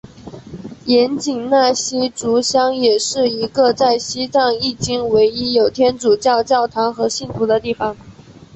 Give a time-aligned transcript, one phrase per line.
[0.87, 7.95] 盐井纳西族乡也是一个在西藏迄今唯一有天主教教堂和信徒的地方。